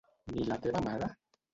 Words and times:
Ni 0.37 0.47
la 0.47 0.57
teva 0.63 0.83
mare? 0.89 1.11